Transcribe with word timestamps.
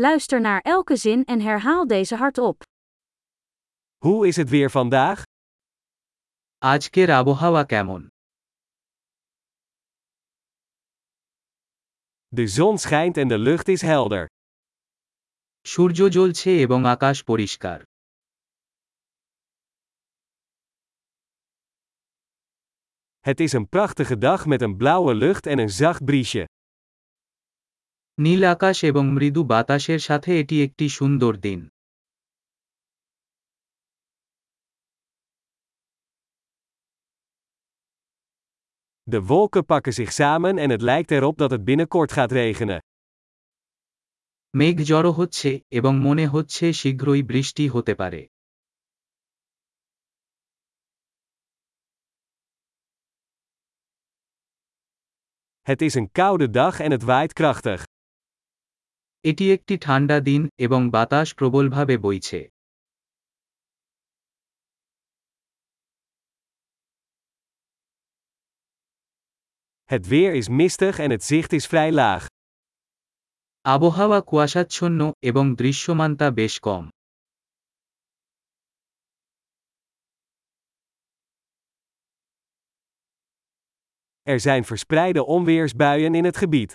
Luister 0.00 0.40
naar 0.40 0.60
elke 0.60 0.96
zin 0.96 1.24
en 1.24 1.40
herhaal 1.40 1.86
deze 1.86 2.16
hardop. 2.16 2.62
Hoe 3.96 4.26
is 4.26 4.36
het 4.36 4.48
weer 4.48 4.70
vandaag? 4.70 5.22
আজকের 6.58 7.10
আবহাওয়া 7.10 7.64
কেমন 7.64 8.08
De 12.26 12.46
zon 12.46 12.78
schijnt 12.78 13.16
en 13.16 13.28
de 13.28 13.38
lucht 13.38 13.68
is 13.68 13.82
helder. 13.82 14.26
সূর্য 15.60 16.08
জ্বলছে 16.08 16.50
এবং 16.64 16.84
আকাশ 16.86 17.22
পরিষ্কার 17.22 17.82
Het 23.18 23.40
is 23.40 23.52
een 23.52 23.68
prachtige 23.68 24.18
dag 24.18 24.46
met 24.46 24.60
een 24.62 24.76
blauwe 24.76 25.14
lucht 25.14 25.46
en 25.46 25.58
een 25.58 25.70
zacht 25.70 26.04
briesje. 26.04 26.44
নীল 28.21 28.41
আকাশ 28.55 28.77
এবং 28.83 29.03
মৃদু 29.13 29.41
বাতাসের 29.43 29.99
সাথে 29.99 30.31
এটি 30.39 30.55
একটি 30.63 30.85
সুন্দর 30.89 31.33
দিন 31.37 31.61
De 39.07 39.19
wolken 39.29 39.65
pakken 39.65 39.93
zich 39.93 40.11
samen 40.11 40.57
en 40.57 40.69
het 40.69 40.81
lijkt 40.81 41.11
erop 41.11 41.37
dat 41.37 41.51
het 41.51 41.63
binnenkort 41.63 42.11
gaat 42.11 42.31
regenen. 42.31 42.79
মেঘ 44.57 44.77
জড়ো 44.89 45.11
হচ্ছে 45.11 45.51
এবং 45.69 45.93
মনে 45.99 46.25
হচ্ছে 46.27 46.65
শীঘ্রই 46.73 47.21
বৃষ্টি 47.23 47.65
হতে 47.67 47.93
পারে 47.95 48.21
Het 55.67 55.81
is 55.81 55.93
een 55.93 56.11
koude 56.11 56.49
dag 56.49 56.79
en 56.79 56.91
het 56.91 57.03
waait 57.03 57.33
krachtig. 57.33 57.81
এটি 59.25 59.45
একটি 59.51 59.75
ঠান্ডা 59.77 60.17
দিন 60.19 60.41
এবং 60.57 60.81
বাতাস 60.89 61.27
প্রবলভাবে 61.33 61.95
বইছে 61.97 62.41
Het 69.89 70.07
weer 70.07 70.33
is 70.41 70.47
mistig 70.47 70.95
en 70.99 71.09
het 71.11 71.23
zicht 71.23 71.51
is 71.53 71.65
vrij 71.67 71.91
laag. 71.91 72.23
আবহাওয়া 73.65 74.19
কুয়াশাচ্ছন্ন 74.21 74.99
এবং 75.19 75.45
দৃশ্যমানতা 75.55 76.27
বেশ 76.31 76.55
কম 76.59 76.83
Er 84.31 84.39
zijn 84.39 84.63
verspreide 84.65 85.25
onweersbuien 85.25 86.15
in 86.15 86.25
het 86.25 86.37
gebied. 86.37 86.71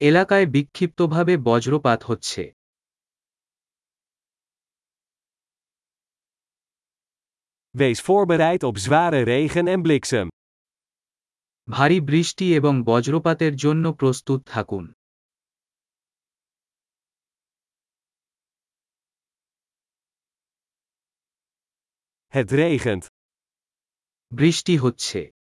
এলাকায় 0.00 0.46
বিক্ষিপ্তভাবে 0.46 1.36
বজ্রপাত 1.36 2.02
হচ্ছে 2.02 2.42
Wees 7.74 8.00
voorbereid 8.00 8.62
op 8.64 8.76
zware 8.78 9.20
regen 9.24 9.66
en 9.66 9.80
bliksem. 9.82 10.26
ভারী 11.70 12.00
বৃষ্টি 12.00 12.54
এবং 12.54 12.82
বজ্রপাতের 12.86 13.56
জন্য 13.56 13.92
প্রস্তুত 13.92 14.40
থাকুন 14.46 14.92
Het 22.32 22.48
regent. 22.52 23.04
বৃষ্টি 24.32 24.76
হচ্ছে 24.76 25.33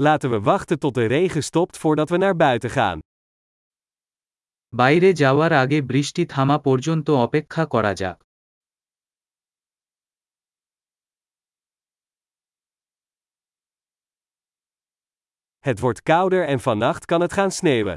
Laten 0.00 0.30
we 0.30 0.40
wachten 0.40 0.78
tot 0.78 0.94
de 0.94 1.06
regen 1.06 1.42
stopt 1.42 1.78
voordat 1.78 2.08
we 2.08 2.16
naar 2.16 2.36
buiten 2.36 2.70
gaan. 2.70 2.98
বাইরে 4.72 5.12
যাওয়ার 5.12 5.52
আগে 5.52 5.78
বৃষ্টি 5.82 6.22
থামা 6.26 6.56
পর্যন্ত 6.58 7.10
অপেক্ষা 7.26 7.64
করা 7.66 7.92
যাক 7.94 8.18
Het 15.64 15.78
wordt 15.80 16.02
kouder 16.02 16.42
en 16.52 16.60
vannacht 16.60 17.04
kan 17.04 17.20
het 17.20 17.32
gaan 17.32 17.52
sneeuwen. 17.58 17.96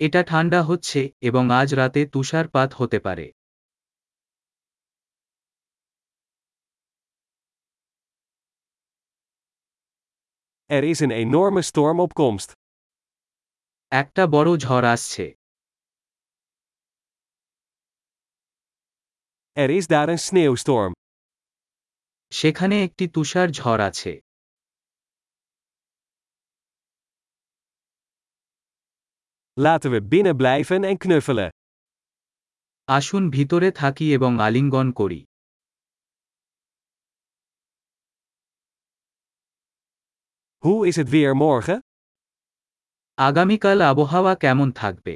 এটা 0.00 0.22
ঠান্ডা 0.22 0.60
হচ্ছে 0.62 1.00
এবং 1.18 1.50
আজ 1.50 1.68
রাতে 1.74 2.06
তুষারপাত 2.06 2.70
হতে 2.74 2.98
পারে 3.00 3.26
Er 10.76 10.84
is 10.84 11.00
een 11.00 11.10
enorme 11.10 11.62
storm 11.62 12.00
op 12.00 12.12
komst. 12.20 12.50
একটা 13.92 14.22
বড় 14.34 14.50
ঝড় 14.64 14.86
আসছে 14.94 15.26
Er 19.62 19.70
is 19.78 19.86
daar 19.92 20.08
een 20.12 20.22
sneeuwstorm. 20.28 20.92
সেখানে 22.38 22.76
একটি 22.86 23.04
তুষার 23.14 23.48
ঝড় 23.58 23.82
আছে 23.88 24.12
Laten 29.64 29.90
we 29.94 30.00
binnen 30.12 30.36
blijven 30.42 30.80
en 30.90 30.96
knuffelen. 31.02 31.50
আসুন 32.96 33.22
ভিতরে 33.34 33.68
থাকি 33.80 34.06
এবং 34.16 34.32
আলিঙ্গন 34.46 34.88
করি 35.00 35.20
Hoe 40.62 40.86
is 40.86 40.96
het 40.96 41.08
weer 41.08 41.36
morgen? 41.36 41.78
আগামীকাল 43.14 43.80
আবহাওয়া 43.80 44.34
কেমন 44.34 44.72
থাকবে 44.72 45.14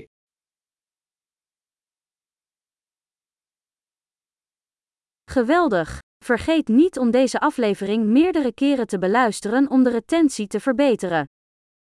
Geweldig! 5.32 5.98
Vergeet 6.24 6.68
niet 6.68 6.98
om 6.98 7.10
deze 7.10 7.40
aflevering 7.40 8.06
meerdere 8.06 8.52
keren 8.52 8.86
te 8.86 8.98
beluisteren 8.98 9.70
om 9.70 9.82
de 9.82 9.90
retentie 9.90 10.46
te 10.46 10.60
verbeteren. 10.60 11.24